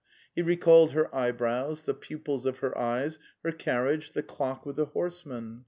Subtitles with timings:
[0.33, 4.85] He recalled her eyebrows, the pupils of her eyes, her carriage, the clock with the
[4.85, 5.59] horseman.